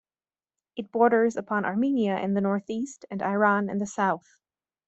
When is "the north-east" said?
2.33-3.05